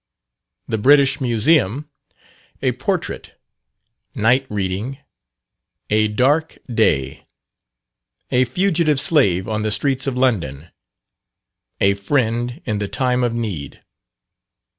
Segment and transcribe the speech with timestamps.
[0.67, 1.87] _The British Museum
[2.63, 3.39] A Portrait
[4.15, 4.97] Night Reading
[5.91, 7.27] A Dark Day
[8.31, 10.71] A Fugitive Slave on the Streets of London,
[11.79, 13.83] A Friend in the time of need.